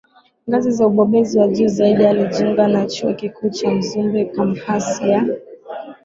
ngazi 0.47 0.69
za 0.77 0.83
ubobezi 0.91 1.33
wa 1.39 1.47
juu 1.47 1.67
zaidi 1.67 2.05
Alijiunga 2.05 2.67
na 2.67 2.85
Chuo 2.87 3.13
Kikuu 3.13 3.49
cha 3.49 3.71
Mzumbe 3.71 4.25
kampasi 4.25 5.09
ya 5.09 5.25